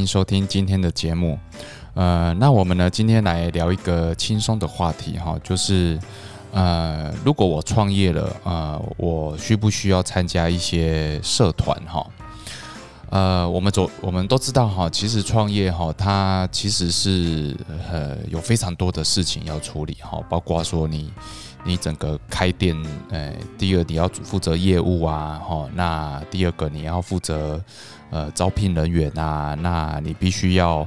[0.00, 1.38] 欢迎收听今天的节目。
[1.92, 6.00] 呃，那我们呢，今天来聊一个轻松的话题哈，就是
[6.52, 12.06] 呃，如果我创业了，呃，我需不需要参加一些社团哈？
[13.10, 17.54] 呃，我们走，我们都知道哈，其实创业哈，它其实是
[17.92, 21.12] 呃有非常多的事情要处理哈，包括说你
[21.64, 22.76] 你整个开店，
[23.10, 27.62] 呃，第二你要负责业务啊，哈，那第二个你要负责
[28.10, 30.86] 呃招聘人员啊，那你必须要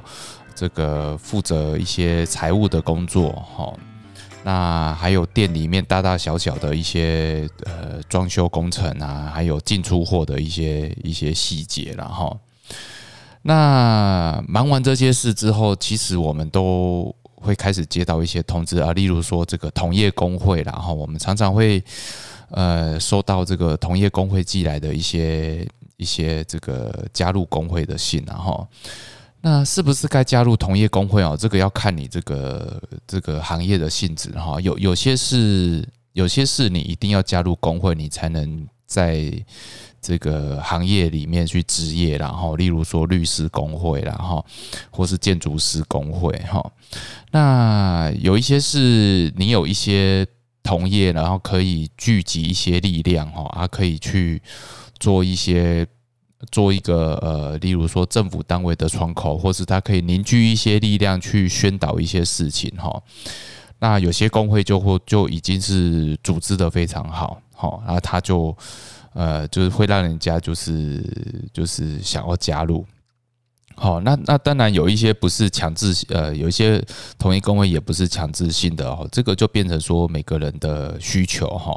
[0.56, 3.74] 这个负责一些财务的工作哈。
[4.44, 12.36] 那还有店里面大大小小的一些呃装修工程啊，还有进出货的一些一些细节了哈。
[13.44, 21.84] 那忙完这些事之后，其实我们都会开始接到一些通知啊，例如说这个同业工会然后我们常常会
[22.50, 28.68] 呃收到这个同业工会寄来的一些一些这个加入工会的信然后。
[29.46, 31.36] 那是不是该加入同业工会哦？
[31.38, 34.58] 这个要看你这个这个行业的性质哈。
[34.62, 39.30] 有有些是有些是你一定要加入工会，你才能在
[40.04, 44.46] 这个行业里面去执业，然后例如说律师工会，然后
[44.92, 46.64] 或是建筑师工会哈。
[47.32, 50.28] 那有一些是你有一些
[50.62, 54.42] 同业，然后可以聚集一些力量哈，啊，可以去
[55.00, 55.88] 做一些。
[56.52, 63.02] 做一个呃，例如说政府单位的窗口，或是他可以凝聚一些力量去宣导一些事情哈。
[63.80, 68.54] 那有些工会就会就已经是组织的非常好，好，然后他就
[69.14, 71.04] 呃，就是会让人家就是
[71.54, 72.86] 就是想要加入。
[73.76, 76.80] 好，那那当然有一些不是强制，呃，有一些
[77.18, 81.76] 同一工会也不是强制性的哦，这个就变成说每个人的需求哈。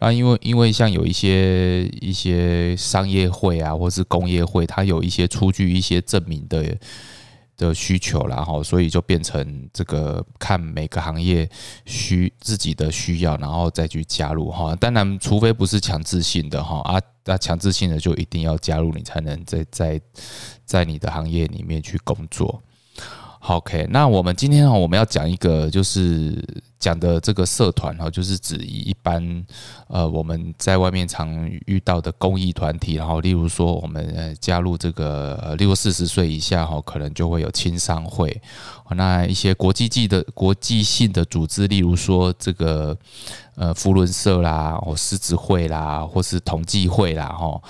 [0.00, 6.76] 那因为因为像有一些一些商业会啊，或是工业会，它有一些出具一些证明的。
[7.58, 11.46] 的需求，然后所以就变成这个看每个行业
[11.84, 14.74] 需自己的需要，然后再去加入哈。
[14.76, 20.00] 当然，除非不是强制性的哈啊，那强制性的就一定要加入，你才能在在
[20.64, 22.62] 在你的行业里面去工作。
[23.40, 26.44] OK，那我们今天哈，我们要讲一个就是
[26.78, 29.46] 讲的这个社团哈，就是指一般
[29.86, 38.42] 呃我们在外面常遇到的公益团体，然后例如说我们加入这个六四十岁以下哈，可能就会有青商会，
[38.90, 42.94] 那一些国际级的国际性的组织，例如说这个
[43.54, 47.60] 呃福伦社啦，或狮子会啦，或是统计会啦哈，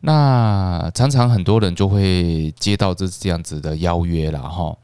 [0.00, 4.76] 那常常很多人就会接到这这样子的邀约了哈。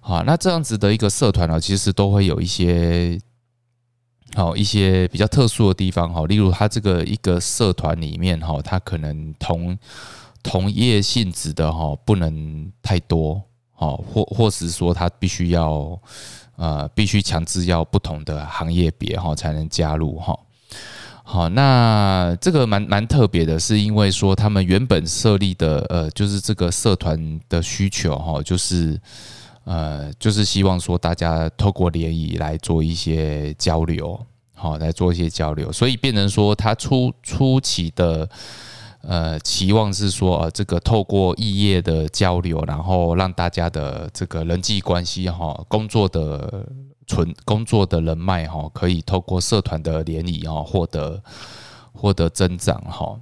[0.00, 3.20] 好，那这样子的一个社团呢，其实都会有一些
[4.34, 9.76] 好一些比较特殊的地方哈，例如它这个一个社团里面哈，它可能同
[10.42, 13.42] 同业性质的哈不能太多，
[13.74, 16.00] 好或或是说它必须要
[16.54, 20.38] 呃必须强制要不同的行业别哈才能加入哈。
[21.28, 28.98] 好，那这个蛮蛮特别的，是因为说他们原本设立的呃就是这个社团的需求哈，就是。
[29.68, 34.16] 呃，就是希望说大家透过联谊来做一些交流，
[34.54, 38.28] 好来做一些交流，所以变成说他初初期的
[39.02, 46.64] 呃期望是说，呃，这个透过异业的交流，然后让大家的这个人际关系哈，工作的
[47.06, 51.22] 存工作的人脉哈，可以透过社团的联谊哈，获得
[51.92, 53.20] 获得增长哈。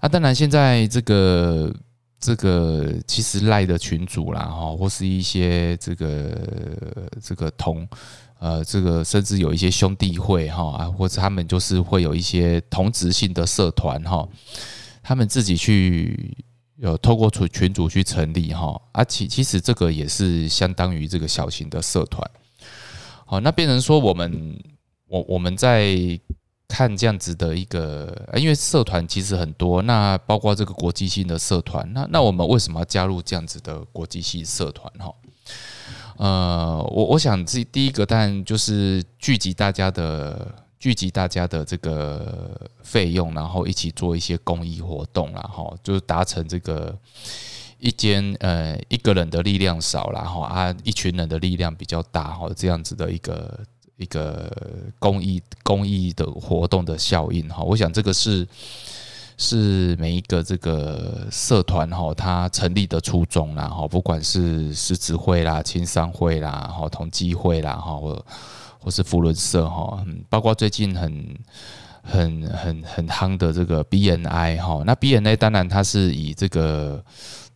[0.00, 1.74] 那当然现在这个。
[2.20, 6.36] 这个其实赖的群主啦，哈，或是一些这个
[7.22, 7.88] 这个同
[8.40, 14.28] 呃，这个甚至有一些兄弟会哈啊，或者他们就是会有一些同职性的社团哈，
[15.00, 16.36] 他们自己去
[16.78, 22.28] 有透过群群主去成立哈，而其其实这个也是相当于这个小型的社团，
[23.28, 24.58] 好，那变成说我们
[25.06, 26.18] 我我们在。
[26.70, 34.92] 看这样子的一个，因为社团其实很多，那包括这个国际性的社团，那那我们为什么要加入这样子的国际性社团？
[34.98, 35.10] 哈，
[36.18, 46.94] 呃，我我想这第一个，当然就是聚集大家的，聚集大家的这个费用，然后一起做一些公益活动，然后就是达成这个
[47.78, 53.60] 一间呃一个人的力量少，然后啊一群人的力量比较大，哈，这样子的一个。
[54.00, 54.48] 一个
[55.00, 58.46] 公益公益的活动的效应哈，我想这个是
[59.36, 68.24] 是每一个这个社团哈，它成立的初衷啦哈，不管是狮子会啦、青商会啦、哈同济会啦哈，或
[68.78, 71.36] 或是福伦社哈，包括最近很
[72.00, 77.04] 很很很夯的这个 BNI 哈，那 BNI 当然它是以这个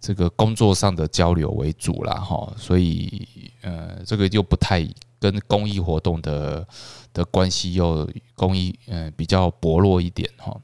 [0.02, 3.26] 这个工作上的交流为主啦哈，所以
[3.62, 4.86] 呃这个就不太
[5.20, 6.66] 跟公益活动的
[7.14, 10.60] 的关系又公益嗯比较薄弱一点哈。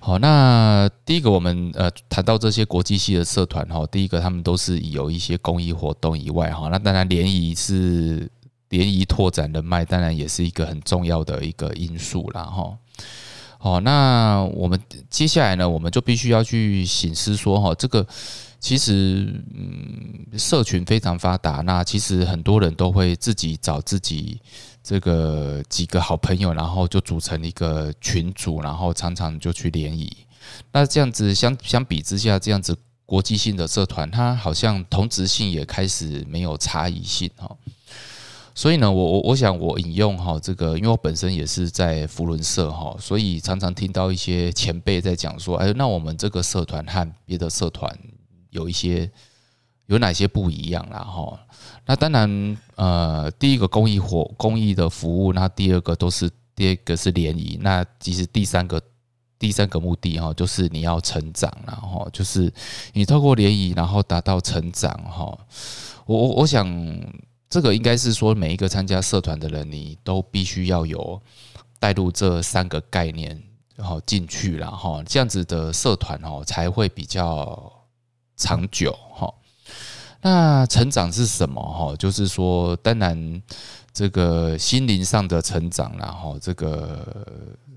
[0.00, 8.28] 好，那第一个我们呃谈到这些国际系的社团哈，第一个他们都是有一些公益活动以外哈，那当然联谊是。
[8.72, 12.42] 联谊拓展人脉，当然也是一个很重要的一个因素啦。
[12.44, 12.74] 哈。
[13.62, 14.76] 好，那我们
[15.08, 18.04] 接下来呢，我们就必须要去醒思说，哈，这个
[18.58, 24.40] 其实，嗯，社群非常发达，那其实很多人都会自己找自己
[24.82, 30.12] 这个几个好朋友，然后就组成一个群组，然后常常就去联谊。
[30.72, 32.76] 那这样子相相比之下，这样子
[33.06, 37.48] 国际性的社团，它好像同质性也开始没有差异性，哈。
[38.54, 47.98] 所以呢，我我我想我引用哈这个，因为我本身也是在福伦社哈，所以常常听到一些前辈在讲说，哎，那我们这个社团和别的社团
[48.50, 49.10] 有一些
[49.86, 51.40] 有哪些不一样啦哈？
[51.86, 58.78] 那当然，呃，第一个公益活公益的服务，那第二个都是第二个是联谊，那其实第三个
[59.38, 62.52] 第三个目的哈，就是你要成长，然后就是
[62.92, 65.38] 你透过联谊，然后达到成长哈。
[66.04, 66.68] 我我我想。
[67.52, 71.20] 这个应该是说，每一个参加社团的人，你都必须要有
[71.78, 73.38] 带入这三个概念，
[73.76, 77.70] 然后进去了哈，这样子的社团哦才会比较
[78.38, 79.30] 长久哈。
[80.22, 81.94] 那成长是什么哈？
[81.96, 83.42] 就是说，当然。
[83.94, 87.06] 这个心灵上的成长，然后这个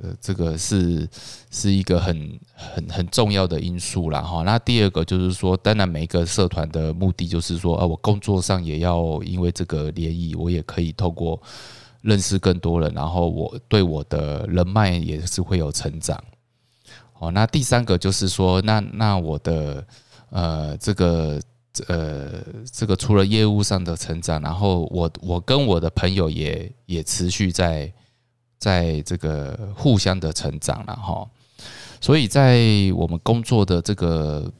[0.01, 1.05] 呃，这个是
[1.51, 4.41] 是一个很很很重要的因素啦哈。
[4.43, 11.37] 那第二个就是说，当然每一个社团的目的就是说，呃，我工作上也要因为这个联谊，我也可以透过
[11.99, 16.17] 认识更多人，然后我对我的人脉也是会有成长。
[17.19, 19.85] 哦，那第三个就是说，那那我的
[20.29, 21.41] 呃这个。
[21.87, 22.41] 呃，
[22.71, 27.91] 这个除了业务上的成长，然后我我跟我的朋友也也持续在
[28.57, 31.27] 在这个互相的成长了哈，
[31.99, 32.59] 所以在
[32.95, 34.51] 我们工作的这个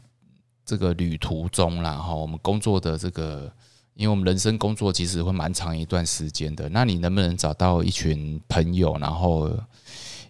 [0.66, 3.52] 这个旅途中啦哈，我们工作的这个，
[3.94, 9.50] 因为我们人生工作其实会蛮长一段时间的，那你能不能找到一群朋友，然后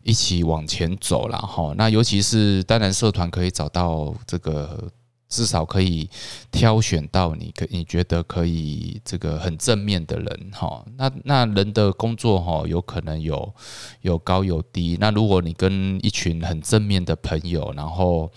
[0.04, 1.74] 一起往前走了哈？
[1.76, 4.92] 那尤其是当然社团可以找到这个。
[5.36, 6.10] 至少可以
[6.50, 13.54] 挑选到你可你觉得可以这个很正面的人哈，那那人的工作哈有可能有
[14.00, 18.32] 有高有低，那如果你跟一群很正面的朋友，然后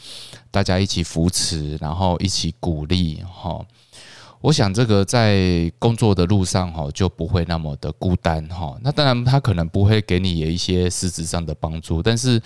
[0.51, 3.65] 大家一起扶持，然后一起鼓励哈，
[4.41, 8.77] 我想这个在工作的路上哈就不会那么的孤单哈。
[8.83, 12.43] 那当然他可能不会给你有一些实质上的帮助，但是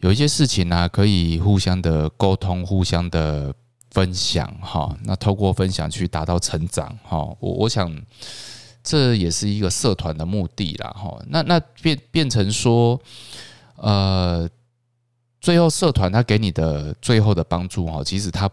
[0.00, 3.54] 有一些事情呢可以互相的沟通，互相的。
[3.90, 7.90] 分享哈，那透过分享去达到成长哈，我我想
[8.82, 11.18] 这也是一个社团的目的啦哈。
[11.28, 13.00] 那那变变成说，
[13.76, 14.48] 呃，
[15.40, 18.50] 最后社团他给你的最后的帮助哈，其实他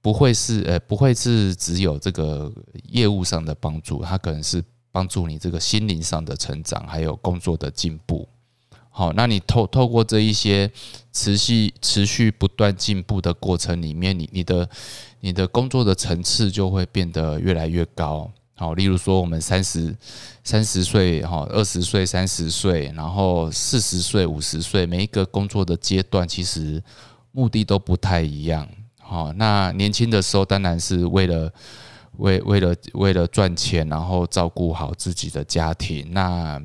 [0.00, 2.52] 不会是呃不会是只有这个
[2.84, 8.28] 业务上的帮助，他可能是帮助你这个心灵上的成长，还有工作的进步。
[8.98, 10.68] 好，那你透透过这一些
[11.12, 14.68] 持续持续不断进步的过程里面，你你的
[15.20, 18.28] 你的工作的层次就会变得越来越高。
[18.56, 19.96] 好，例如说我们三十
[20.42, 26.82] 三十岁哈，二十岁、三十岁，然后四十岁、五十岁，每一个工作的阶段其实
[27.30, 28.68] 目的都不太一样。
[28.98, 31.52] 好，那年轻的时候当然是为了
[32.16, 36.12] 为为了为了赚钱，然后照顾好自己的家庭。
[36.12, 36.60] 那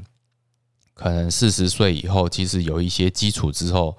[0.95, 3.97] 可能四十岁以后，其实有一些基础之后，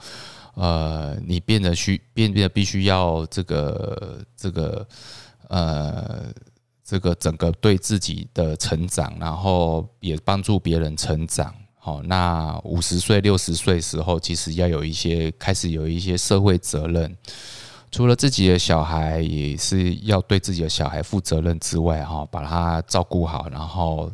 [0.55, 4.87] 呃，你变得需变变得必须要这个这个
[5.49, 6.33] 呃
[6.85, 11.53] 这个整个对自己的成长，然后也帮助别人成长。
[11.77, 17.15] 好，那五十岁六十岁时候，其实要有一些开始有一些社会责任，
[17.91, 24.13] 除了自己的小孩，也是要对自己的小孩负责任之外，哈，把他照顾好，然后。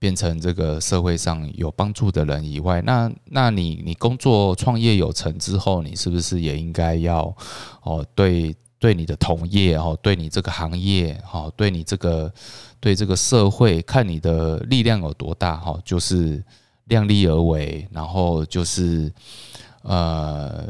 [0.00, 7.36] 变成这个社会上有帮助的人以外，那那你你工作创业有成之后，你是不是也应该要
[7.82, 12.32] 哦对对你的同业哦，对你这个行业哦，对你这个
[12.80, 16.42] 对这个社会，看你的力量有多大哈，就是
[16.84, 19.12] 量力而为，然后就是
[19.82, 20.66] 呃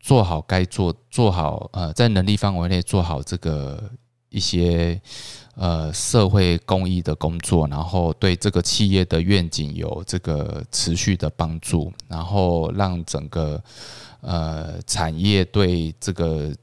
[0.00, 3.80] 做好该做做好呃在能力范围内做好这个
[4.28, 5.00] 一些
[5.54, 13.62] 呃社会公益的工作，然后对这个企业的愿景有这个持续的帮助，然后让整个
[14.20, 16.54] 呃产业对这个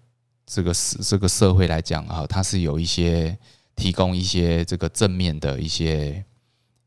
[0.46, 3.38] 这个这个社会来讲啊，它是有一些
[3.76, 6.24] 提供一些这个正面的一些。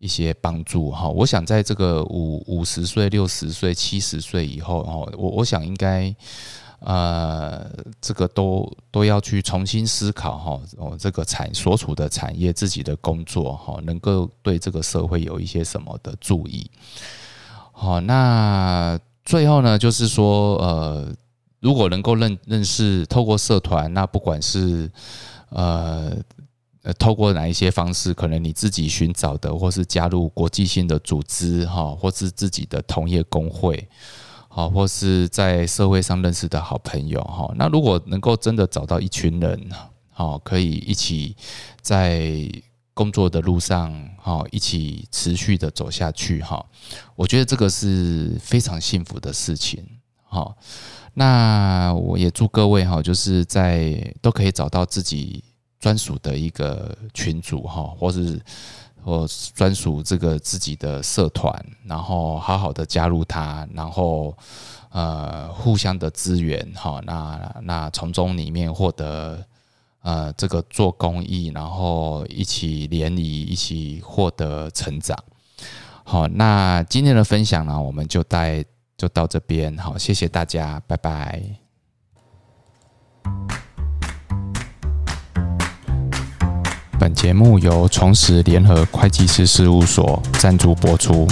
[0.02, 6.12] 一些帮助哈，我想在这个五五十岁、六十岁、七十岁以后哦，我我想应该
[6.84, 7.64] 呃，
[8.00, 16.70] 这个都都要去重新思考哈，哦，这个产所处的产业、自己的工作哈，能够对这个社会有一些什么的注意。
[17.72, 21.08] 好，那最后呢，就是说呃，
[21.60, 24.90] 如果能够认认识，透过社团，那不管是
[25.50, 26.16] 呃。
[26.84, 33.88] 呃，透过哪一些方式，可能你自己寻找的，或是加入国际性的组织，哈，或是自己的同业工会，
[34.54, 39.59] 好，或是在社会上认识的好朋友，哈，那如果能够真的找到一群人，
[40.11, 41.35] 好，可以一起
[41.80, 42.47] 在
[42.92, 46.62] 工作的路上，哈，一起持续的走下去，哈，
[47.16, 49.82] 我觉得这个是非常幸福的事情，
[50.25, 50.54] 好，
[51.14, 55.42] 那我也祝各位，哈，就是在都可以找到自己。
[55.82, 58.40] 专属的一个群组哈，或是
[59.04, 61.52] 或专属这个自己的社团，
[61.85, 64.37] 然后好好的加入它，然后
[64.90, 69.44] 呃互相的资源哈，那那从中里面获得
[70.02, 75.18] 呃这个做公益，然后一起联谊，一起获得成长。
[76.04, 78.64] 好，那今天的分享呢，我们就带
[78.97, 81.42] 就到这边，好，谢谢大家，拜拜。
[87.02, 91.26] 本节目由重实联合会计师事务所赞助播出。